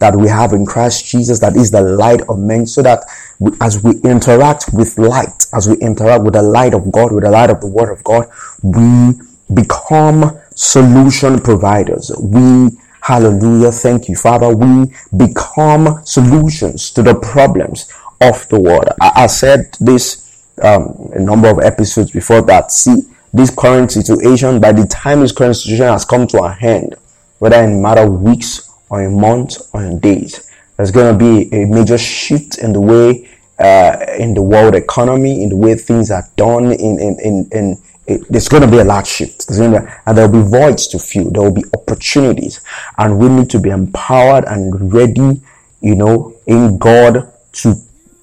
that 0.04 0.14
we 0.14 0.28
have 0.28 0.52
in 0.52 0.66
Christ 0.66 1.06
Jesus, 1.06 1.40
that 1.40 1.56
is 1.56 1.70
the 1.70 1.80
light 1.80 2.20
of 2.28 2.38
men, 2.38 2.66
so 2.66 2.82
that 2.82 3.04
we, 3.38 3.52
as 3.62 3.82
we 3.82 3.92
interact 4.04 4.66
with 4.74 4.98
light, 4.98 5.46
as 5.54 5.66
we 5.66 5.76
interact 5.78 6.24
with 6.24 6.34
the 6.34 6.42
light 6.42 6.74
of 6.74 6.92
God, 6.92 7.10
with 7.10 7.24
the 7.24 7.30
light 7.30 7.48
of 7.48 7.62
the 7.62 7.68
Word 7.68 7.90
of 7.90 8.04
God, 8.04 8.28
we 8.62 9.14
become 9.54 10.38
solution 10.54 11.40
providers. 11.40 12.12
We, 12.20 12.76
hallelujah, 13.00 13.72
thank 13.72 14.10
you, 14.10 14.16
Father, 14.16 14.54
we 14.54 14.92
become 15.16 16.04
solutions 16.04 16.90
to 16.90 17.02
the 17.02 17.14
problems 17.14 17.90
of 18.20 18.46
the 18.50 18.60
world. 18.60 18.88
I, 19.00 19.24
I 19.24 19.26
said 19.26 19.74
this 19.80 20.44
um, 20.62 21.12
a 21.14 21.18
number 21.18 21.48
of 21.48 21.60
episodes 21.60 22.10
before 22.10 22.42
that. 22.42 22.72
See, 22.72 22.96
this 23.32 23.50
current 23.50 23.90
situation, 23.90 24.60
by 24.60 24.72
the 24.72 24.86
time 24.86 25.20
this 25.20 25.32
current 25.32 25.56
situation 25.56 25.86
has 25.86 26.04
come 26.04 26.26
to 26.26 26.42
an 26.42 26.58
end, 26.60 26.94
whether 27.38 27.56
in 27.64 27.72
a 27.72 27.80
matter 27.80 28.02
of 28.02 28.20
weeks 28.20 28.70
or 28.94 29.02
in 29.02 29.20
months 29.20 29.68
or 29.72 29.82
in 29.82 29.98
days, 29.98 30.48
there's 30.76 30.92
going 30.92 31.12
to 31.12 31.18
be 31.18 31.52
a 31.52 31.66
major 31.66 31.98
shift 31.98 32.58
in 32.58 32.72
the 32.72 32.80
way, 32.80 33.28
uh, 33.58 34.06
in 34.16 34.34
the 34.34 34.42
world 34.42 34.76
economy, 34.76 35.42
in 35.42 35.48
the 35.48 35.56
way 35.56 35.74
things 35.74 36.12
are 36.12 36.22
done, 36.36 36.66
in, 36.66 37.00
in, 37.00 37.18
in, 37.20 37.48
in 37.50 37.82
it, 38.06 38.24
there's 38.30 38.48
going 38.48 38.62
to 38.62 38.70
be 38.70 38.78
a 38.78 38.84
large 38.84 39.08
shift. 39.08 39.48
Be, 39.48 39.64
and 39.64 40.16
there 40.16 40.28
will 40.28 40.44
be 40.44 40.48
voids 40.48 40.86
to 40.88 41.00
fill. 41.00 41.28
There 41.30 41.42
will 41.42 41.54
be 41.54 41.64
opportunities. 41.74 42.60
And 42.96 43.18
we 43.18 43.28
need 43.28 43.50
to 43.50 43.58
be 43.58 43.70
empowered 43.70 44.44
and 44.44 44.92
ready, 44.92 45.40
you 45.80 45.96
know, 45.96 46.36
in 46.46 46.78
God 46.78 47.32
to 47.54 47.74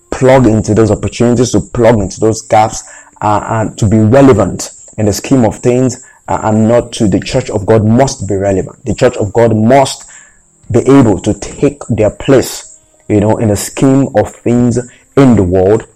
plug 0.10 0.46
into 0.46 0.74
those 0.74 0.92
opportunities, 0.92 1.52
to 1.52 1.60
plug 1.60 2.00
into 2.00 2.22
those 2.22 2.44
gaps, 2.44 2.84
uh, 3.20 3.44
and 3.46 3.78
to 3.78 3.90
be 3.90 3.98
relevant 3.98 4.72
in 4.98 5.06
the 5.08 5.14
scheme 5.14 5.44
of 5.44 5.58
things 5.58 6.06
uh, 6.28 6.40
and 6.44 6.68
not 6.68 6.94
to 6.94 7.08
the 7.08 7.20
church 7.20 7.50
of 7.50 7.66
God 7.66 7.86
must 7.86 8.28
be 8.28 8.36
relevant. 8.36 8.86
The 8.86 8.96
church 8.96 9.18
of 9.18 9.34
God 9.34 9.56
must 9.56 10.06
be 10.72 10.80
able 10.80 11.20
to 11.20 11.34
take 11.34 11.82
their 11.90 12.10
place, 12.10 12.80
you 13.08 13.20
know, 13.20 13.38
in 13.38 13.50
the 13.50 13.56
scheme 13.56 14.08
of 14.16 14.34
things 14.34 14.78
in 15.18 15.36
the 15.36 15.44
world 15.44 15.88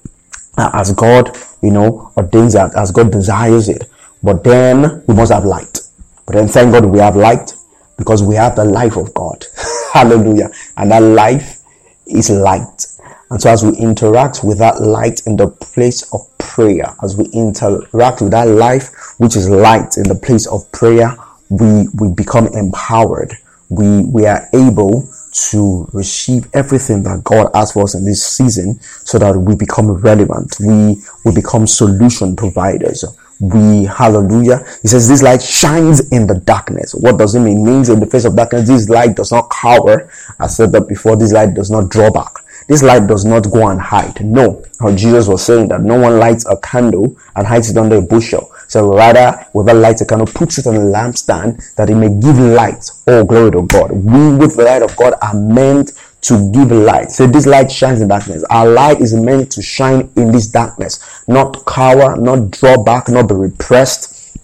uh, 0.58 0.70
as 0.74 0.92
God, 0.94 1.38
you 1.62 1.72
know, 1.72 2.12
ordains 2.18 2.54
that, 2.54 2.76
as 2.78 2.92
God 2.92 3.12
desires 3.12 3.70
it. 3.70 3.90
But 4.24 4.44
then 4.44 5.04
we 5.08 5.14
must 5.14 5.32
have 5.32 5.46
light. 5.46 5.82
But 6.26 6.36
then 6.36 6.48
thank 6.48 6.72
God 6.72 6.86
we 6.86 7.00
have 7.00 7.16
light 7.16 7.54
because 7.98 8.24
we 8.24 8.36
have 8.36 8.56
the 8.56 8.66
life 8.66 8.98
of 8.98 9.14
God. 9.14 9.46
Hallelujah. 9.94 10.50
And 10.78 10.92
that 10.92 11.00
life 11.00 11.62
is 12.08 12.30
light. 12.30 12.86
And 13.30 13.42
so 13.42 13.50
as 13.50 13.64
we 13.64 13.76
interact 13.78 14.44
with 14.44 14.60
that 14.60 14.82
light 14.82 15.22
in 15.26 15.36
the 15.36 15.48
place 15.48 16.04
of 16.14 16.22
prayer, 16.38 16.96
as 17.04 17.18
we 17.18 17.26
interact 17.34 18.22
with 18.22 18.32
that 18.32 18.48
life, 18.48 18.92
which 19.18 19.36
is 19.36 19.50
light 19.50 19.98
in 19.98 20.04
the 20.04 20.16
place 20.16 20.48
of 20.48 20.72
prayer, 20.72 21.16
we, 21.50 21.88
we 22.00 22.12
become 22.14 22.48
empowered. 22.48 23.34
We, 23.70 24.04
we 24.06 24.26
are 24.26 24.48
able 24.54 25.10
to 25.52 25.88
receive 25.92 26.48
everything 26.54 27.04
that 27.04 27.24
God 27.24 27.50
has 27.54 27.74
for 27.74 27.84
us 27.84 27.96
in 27.96 28.06
this 28.06 28.26
season 28.26 28.80
so 28.82 29.20
that 29.20 29.38
we 29.38 29.56
become 29.56 29.92
relevant. 29.92 30.56
We, 30.60 31.02
we 31.26 31.34
become 31.34 31.68
solution 31.68 32.36
providers. 32.36 33.04
We, 33.42 33.84
hallelujah. 33.84 34.66
He 34.82 34.88
says 34.88 35.10
this 35.10 35.22
light 35.22 35.42
shines 35.42 36.12
in 36.12 36.26
the 36.26 36.36
darkness. 36.36 36.96
What 36.96 37.18
does 37.18 37.36
it 37.36 37.42
mean? 37.42 37.60
It 37.60 37.72
means 37.72 37.90
in 37.90 38.00
the 38.00 38.06
face 38.06 38.24
of 38.24 38.36
darkness, 38.36 38.68
this 38.68 38.88
light 38.88 39.16
does 39.16 39.32
not 39.32 39.50
cower. 39.50 40.10
I 40.40 40.48
said 40.48 40.72
that 40.72 40.88
before, 40.88 41.18
this 41.18 41.34
light 41.34 41.54
does 41.54 41.70
not 41.70 41.90
draw 41.90 42.10
back. 42.10 42.32
This 42.68 42.82
light 42.82 43.08
does 43.08 43.26
not 43.26 43.52
go 43.52 43.68
and 43.68 43.80
hide. 43.80 44.24
No. 44.26 44.64
How 44.80 44.96
Jesus 44.96 45.28
was 45.28 45.44
saying 45.44 45.68
that 45.68 45.82
no 45.82 46.00
one 46.00 46.18
lights 46.18 46.46
a 46.46 46.58
candle 46.58 47.18
and 47.36 47.46
hides 47.46 47.70
it 47.70 47.78
under 47.78 47.98
a 47.98 48.02
bushel. 48.02 48.52
So 48.68 48.96
rather, 48.96 49.46
with 49.54 49.70
a 49.70 49.74
light 49.74 50.02
a 50.02 50.06
candle, 50.06 50.28
puts 50.28 50.58
it 50.58 50.68
on 50.68 50.76
a 50.76 50.80
lampstand 50.80 51.76
that 51.76 51.90
it 51.90 51.96
may 51.96 52.10
give 52.10 52.38
light. 52.38 52.90
Oh, 53.08 53.24
glory 53.24 53.52
to 53.52 53.64
God. 53.64 53.92
We 53.92 54.36
with 54.36 54.56
the 54.56 54.64
light 54.64 54.82
of 54.82 54.96
God 54.96 55.14
are 55.22 55.34
meant 55.34 55.92
to 56.22 56.52
give 56.52 56.72
light. 56.72 57.12
So 57.12 57.28
this 57.28 57.46
light 57.46 57.72
shines 57.72 58.02
in 58.02 58.08
darkness. 58.08 58.44
Our 58.50 58.68
light 58.68 59.00
is 59.00 59.14
meant 59.14 59.52
to 59.52 59.62
shine 59.62 60.10
in 60.16 60.32
this 60.32 60.48
darkness, 60.48 61.24
not 61.28 61.66
cower, 61.66 62.18
not 62.18 62.50
draw 62.50 62.84
back, 62.84 63.10
not 63.10 63.28
be 63.30 63.36
repressed, 63.36 64.36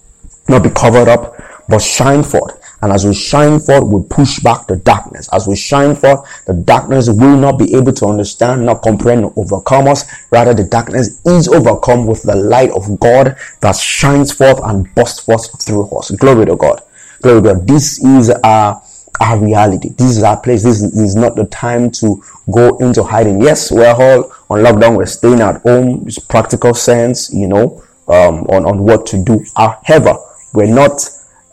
not 0.48 0.62
be 0.62 0.70
covered 0.70 1.08
up, 1.08 1.34
but 1.68 1.80
shine 1.80 2.22
forth. 2.22 2.61
And 2.82 2.92
as 2.92 3.06
we 3.06 3.14
shine 3.14 3.60
forth, 3.60 3.84
we 3.84 4.02
push 4.08 4.40
back 4.40 4.66
the 4.66 4.76
darkness. 4.76 5.28
As 5.32 5.46
we 5.46 5.54
shine 5.54 5.94
forth, 5.94 6.26
the 6.46 6.54
darkness 6.54 7.08
will 7.08 7.36
not 7.36 7.56
be 7.56 7.74
able 7.76 7.92
to 7.92 8.06
understand, 8.06 8.66
not 8.66 8.82
comprehend, 8.82 9.24
or 9.24 9.32
overcome 9.36 9.86
us. 9.86 10.04
Rather, 10.32 10.52
the 10.52 10.64
darkness 10.64 11.24
is 11.24 11.46
overcome 11.46 12.08
with 12.08 12.24
the 12.24 12.34
light 12.34 12.70
of 12.72 12.98
God 12.98 13.36
that 13.60 13.76
shines 13.76 14.32
forth 14.32 14.60
and 14.64 14.92
bursts 14.96 15.20
forth 15.20 15.64
through 15.64 15.88
us. 15.90 16.10
Glory 16.10 16.44
to 16.46 16.56
God. 16.56 16.82
Glory 17.22 17.42
to 17.42 17.54
God. 17.54 17.68
This 17.68 18.04
is 18.04 18.30
our, 18.42 18.82
our 19.20 19.38
reality. 19.38 19.90
This 19.90 20.16
is 20.16 20.24
our 20.24 20.40
place. 20.40 20.64
This 20.64 20.82
is, 20.82 20.90
this 20.90 21.10
is 21.10 21.16
not 21.16 21.36
the 21.36 21.46
time 21.46 21.88
to 21.92 22.20
go 22.52 22.76
into 22.78 23.04
hiding. 23.04 23.40
Yes, 23.40 23.70
we're 23.70 23.94
all 23.94 24.32
on 24.50 24.64
lockdown. 24.64 24.96
We're 24.96 25.06
staying 25.06 25.40
at 25.40 25.62
home. 25.62 26.02
It's 26.08 26.18
practical 26.18 26.74
sense, 26.74 27.32
you 27.32 27.46
know, 27.46 27.84
um, 28.08 28.42
on, 28.46 28.64
on 28.64 28.82
what 28.82 29.06
to 29.06 29.22
do. 29.22 29.44
However, 29.56 30.16
we're 30.52 30.74
not 30.74 31.00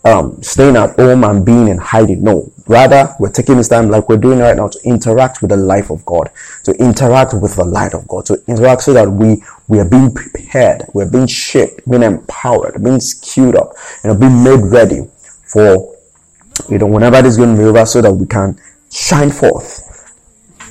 um, 0.05 0.41
staying 0.41 0.77
at 0.77 0.95
home 0.95 1.23
and 1.23 1.45
being 1.45 1.67
in 1.67 1.77
hiding. 1.77 2.23
No, 2.23 2.51
rather, 2.67 3.13
we're 3.19 3.31
taking 3.31 3.57
this 3.57 3.67
time 3.67 3.89
like 3.89 4.07
we're 4.07 4.17
doing 4.17 4.39
right 4.39 4.55
now 4.55 4.67
to 4.67 4.79
interact 4.83 5.41
with 5.41 5.51
the 5.51 5.57
life 5.57 5.89
of 5.89 6.05
God, 6.05 6.29
to 6.63 6.71
interact 6.73 7.33
with 7.33 7.55
the 7.55 7.65
light 7.65 7.93
of 7.93 8.07
God, 8.07 8.25
to 8.27 8.41
interact 8.47 8.83
so 8.83 8.93
that 8.93 9.09
we 9.09 9.43
we 9.67 9.79
are 9.79 9.87
being 9.87 10.13
prepared, 10.13 10.83
we're 10.93 11.09
being 11.09 11.27
shaped, 11.27 11.87
being 11.89 12.03
empowered, 12.03 12.83
being 12.83 12.99
skewed 12.99 13.55
up, 13.55 13.73
you 14.03 14.09
know, 14.09 14.17
being 14.17 14.43
made 14.43 14.61
ready 14.61 15.07
for 15.45 15.95
you 16.69 16.77
know 16.77 16.87
whenever 16.87 17.21
this 17.21 17.31
is 17.31 17.37
going 17.37 17.55
to 17.55 17.61
be 17.61 17.67
over, 17.67 17.85
so 17.85 18.01
that 18.01 18.13
we 18.13 18.25
can 18.25 18.59
shine 18.91 19.31
forth 19.31 19.85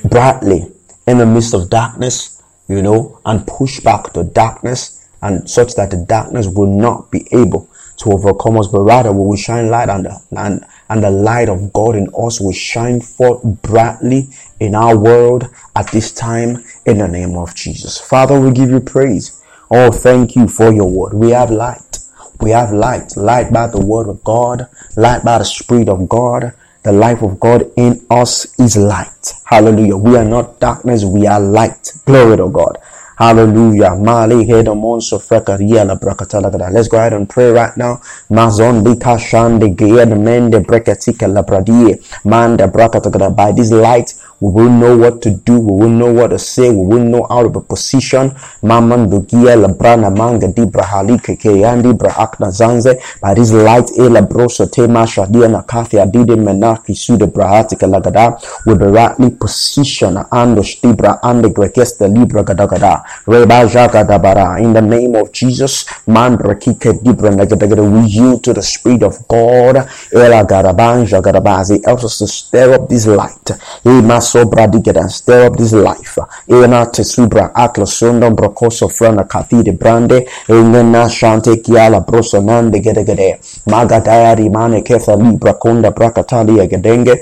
brightly 0.09 0.71
in 1.07 1.17
the 1.17 1.25
midst 1.25 1.53
of 1.53 1.69
darkness, 1.69 2.41
you 2.67 2.81
know, 2.81 3.19
and 3.25 3.45
push 3.45 3.79
back 3.79 4.11
the 4.13 4.23
darkness, 4.23 5.07
and 5.21 5.47
such 5.49 5.75
that 5.75 5.91
the 5.91 5.97
darkness 5.97 6.47
will 6.47 6.67
not 6.67 7.11
be 7.11 7.27
able 7.31 7.68
to 7.99 8.11
overcome 8.11 8.57
us, 8.57 8.67
but 8.67 8.81
rather 8.81 9.11
we 9.11 9.25
will 9.25 9.35
shine 9.35 9.69
light 9.69 9.89
and, 9.89 10.07
and, 10.31 10.65
and 10.89 11.03
the 11.03 11.11
light 11.11 11.49
of 11.49 11.71
God 11.73 11.95
in 11.95 12.07
us 12.17 12.39
will 12.39 12.53
shine 12.53 13.01
forth 13.01 13.43
brightly 13.61 14.29
in 14.59 14.73
our 14.73 14.97
world 14.97 15.49
at 15.75 15.91
this 15.91 16.11
time 16.11 16.63
in 16.85 16.99
the 16.99 17.07
name 17.07 17.35
of 17.35 17.53
Jesus. 17.55 17.99
Father, 17.99 18.39
we 18.39 18.51
give 18.51 18.69
you 18.69 18.79
praise. 18.79 19.43
Oh, 19.69 19.91
thank 19.91 20.35
you 20.35 20.47
for 20.47 20.73
your 20.73 20.89
word. 20.89 21.13
We 21.13 21.31
have 21.31 21.51
light. 21.51 21.99
We 22.39 22.51
have 22.51 22.71
light. 22.71 23.15
Light 23.17 23.51
by 23.51 23.67
the 23.67 23.79
word 23.81 24.07
of 24.07 24.23
God. 24.23 24.67
Light 24.95 25.23
by 25.23 25.37
the 25.37 25.43
spirit 25.43 25.89
of 25.89 26.07
God. 26.07 26.53
The 26.83 26.93
life 26.93 27.21
of 27.21 27.39
God 27.39 27.69
in 27.75 28.05
us 28.09 28.57
is 28.57 28.77
light. 28.77 29.33
Hallelujah. 29.45 29.97
We 29.97 30.15
are 30.15 30.25
not 30.25 30.61
darkness. 30.61 31.03
We 31.03 31.27
are 31.27 31.39
light. 31.39 31.91
Glory 32.05 32.37
to 32.37 32.49
God. 32.49 32.77
Hallelujah. 33.19 33.97
Mali 33.97 34.45
hedo 34.45 34.75
monso 34.75 35.19
frekaria 35.19 35.83
la 35.85 35.95
brakatala 35.95 36.71
Let's 36.71 36.87
go 36.87 36.97
ahead 36.97 37.11
and 37.11 37.27
pray 37.27 37.51
right 37.51 37.75
now. 37.75 37.99
Mazon 38.31 38.81
di 38.81 38.95
kashande 38.95 39.75
geed 39.75 40.07
mende 40.17 40.63
brekatika 40.65 41.27
la 41.27 41.43
bradie. 41.43 42.01
Manda 42.23 42.69
brakatagada. 42.69 43.35
By 43.35 43.51
this 43.51 43.71
light, 43.71 44.13
we 44.41 44.51
will 44.51 44.69
know 44.69 44.95
what 44.95 45.21
to 45.23 45.31
do. 45.31 45.59
We 45.59 45.81
will 45.81 45.89
know 45.89 46.13
what 46.13 46.29
to 46.29 46.39
say. 46.39 46.69
We 46.69 46.85
will 46.85 47.03
know 47.03 47.25
how 47.29 47.43
to 47.43 47.49
be 47.49 47.59
positioned. 47.67 48.33
Maman 48.63 49.09
dugia 49.09 49.59
la 49.59 49.67
brana 49.67 50.09
manga 50.15 50.47
di 50.47 50.63
brahali 50.63 51.19
keke 51.19 51.59
brahakna 51.97 52.47
zanze. 52.49 53.01
By 53.21 53.33
this 53.33 53.51
light, 53.51 53.89
eh, 53.97 54.05
ela 54.05 54.21
brosa 54.21 54.71
tema 54.71 55.05
shadia 55.05 55.49
na 55.51 55.61
kathia 55.63 56.09
dide 56.09 56.37
menaki 56.37 56.95
sude 56.95 57.27
brahatika 57.27 57.85
lagada. 57.85 58.39
Will 58.65 58.77
be 58.77 58.85
rightly 58.85 59.31
positioned. 59.31 60.17
Ando 60.31 60.63
shtibra 60.63 61.19
ande 61.21 61.49
grekesta 61.53 62.07
libra 62.07 62.43
gadagada. 62.43 63.03
Reba 63.27 63.65
jaga 63.67 64.05
dabara. 64.07 64.61
In 64.61 64.71
the 64.71 64.81
name 64.81 65.15
of 65.15 65.33
Jesus, 65.33 65.85
man 66.07 66.37
brakike 66.37 66.93
dibra 67.03 67.29
nagadagada. 67.35 67.83
We 67.83 68.07
yield 68.07 68.43
to 68.45 68.53
the 68.53 68.61
Spirit 68.61 69.03
of 69.03 69.27
God. 69.27 69.75
Eh, 69.77 69.85
ela 70.13 70.45
garaban 70.45 71.05
jagarabazi. 71.05 71.75
It 71.79 71.85
helps 71.85 72.05
us 72.05 72.17
to 72.19 72.27
stir 72.27 72.73
up 72.73 72.87
this 72.87 73.05
light. 73.05 73.51
Ema 73.85 74.21
sobra 74.31 74.67
digeda. 74.67 75.07
Stir 75.09 75.47
up 75.47 75.57
this 75.57 75.73
life. 75.73 76.19
Ena 76.47 76.85
tesubra 76.85 77.51
akla 77.53 77.85
sundam 77.85 78.35
brokoso 78.35 78.87
frana 78.89 79.23
kathide 79.23 79.71
brande. 79.71 80.27
Engena 80.47 81.09
shante 81.09 81.55
kiala 81.63 81.99
broso 82.05 82.41
nande 82.41 82.79
gedegede. 82.79 83.39
Magadaya 83.67 84.35
rimane 84.35 84.81
kefa 84.81 85.15
libra 85.15 85.53
konda 85.53 85.91
brakatali 85.91 86.67
gedenge 86.67 87.19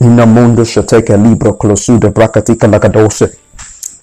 Ina 0.00 0.26
mundo 0.26 0.64
shateke 0.64 1.16
libra 1.16 1.52
closude 1.52 2.08
brakatika 2.08 2.66
lagadose. 2.66 3.28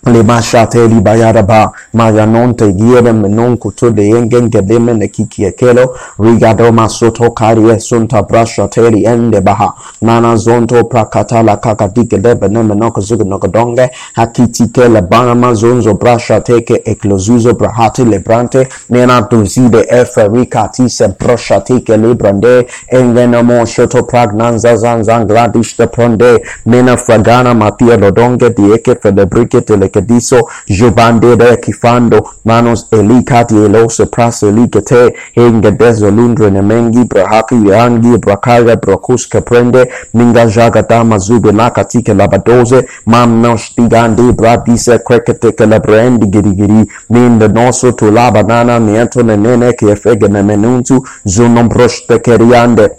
lemashateli 0.06 1.02
bayaraba 1.02 1.72
mayanonte 1.94 2.74
gierem 2.74 3.22
non 3.36 3.58
kutude 3.58 4.04
yengen 4.08 4.50
gedemen 4.50 5.10
kikiekelo 5.10 5.96
rigadoma 6.20 6.90
soto 6.90 7.32
karie 7.32 7.80
sunta 7.80 8.22
brashateli 8.22 9.06
ende 9.06 9.42
baha 9.42 9.74
nana 10.02 10.36
zonto 10.36 10.84
prakatala 10.84 11.58
kakadike 11.58 12.18
lebenem 12.18 12.68
nokazug 12.68 13.22
nokodonge 13.22 13.90
hakitike 14.14 14.88
lebanama 14.88 15.54
zonzo 15.54 15.94
brashateke 15.94 16.82
eklozuzo 16.86 17.54
brahati 17.54 18.06
lebrante 18.06 18.68
nena 18.90 19.22
dozide 19.22 19.86
efe 19.90 20.28
rikatise 20.28 21.08
brashatike 21.08 21.98
lebrande 21.98 22.68
engenamo 22.88 23.54
no 23.54 23.66
shoto 23.66 24.04
pragnanza 24.04 24.76
zanzan 24.76 25.26
gladishte 25.26 25.88
pronde 25.88 26.42
mena 26.66 26.98
fragana 26.98 27.54
matia 27.54 27.94
e 27.94 27.98
lodonge 27.98 28.50
dieke 28.50 28.96
felebrike 28.96 29.62
tele 29.62 29.87
rekediso 29.88 30.48
jobande 30.68 31.36
de 31.36 31.58
kifando 31.58 32.28
manos 32.46 32.88
elikati 32.92 33.56
eloso 33.56 34.06
praselikete 34.06 35.14
engedezo 35.36 36.12
lundre 36.12 36.52
nemengi 36.52 37.04
brahaki 37.06 37.56
yangi 37.70 38.18
brakaya 38.18 38.76
brakuska 38.76 39.42
prende 39.42 39.88
minga 40.14 40.46
jagatama 40.46 41.18
zubenaka 41.18 41.84
tike 41.84 42.14
labadoze 42.14 42.86
mamnos 43.06 43.76
tigande 43.76 44.32
bradise 44.32 45.00
krekete 45.00 45.52
kelebrendi 45.52 46.26
girigiri 46.28 46.86
ninde 47.10 47.48
noso 47.48 47.92
tulaba 47.92 48.44
nana 48.44 48.80
niento 48.80 49.24
nenene 49.24 49.74
kiefege 49.74 50.28
nemenuntu 50.28 51.04
zunomproshtekeriande 51.26 52.90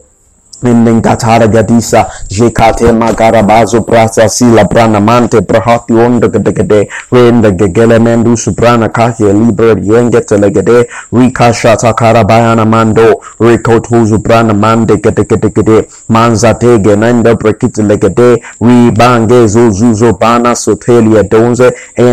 Mendengkatara 0.63 1.47
gadisa 1.47 2.07
jekate 2.29 2.93
magarabazo 2.93 3.81
prasa 3.83 4.29
sila 4.29 4.65
prana 4.65 5.01
mante 5.01 5.41
prahati 5.41 5.93
onda 5.93 6.29
gedegede 6.29 6.89
renda 7.13 7.51
gegele 7.51 7.99
mendu 7.99 8.37
suprana 8.37 8.89
kahye 8.89 9.33
libre 9.33 9.77
yenge 9.83 10.21
telegede 10.21 10.87
rikasha 11.13 11.77
takara 11.77 12.25
bayana 12.25 12.65
mando 12.65 13.21
rikotu 13.41 14.07
suprana 14.07 14.55
mande 14.55 14.97
gedegedegede 14.97 15.87
manza 16.09 16.55
tege 16.55 16.97
nenda 16.97 17.37
prekite 17.37 17.83
legede 17.83 18.43
ribange 18.61 19.47
zuzuzo 19.47 20.13
bana 20.13 20.55
sotelia 20.57 21.23
donze 21.23 21.73